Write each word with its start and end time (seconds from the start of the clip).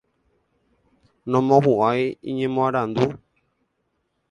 Nomohu'ãi 1.35 2.01
iñemoarandu. 2.31 3.05